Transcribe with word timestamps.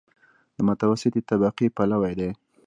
د 0.57 0.57
متوسطې 0.67 1.21
طبقې 1.29 1.67
پلوی 1.77 2.13
دی. 2.19 2.29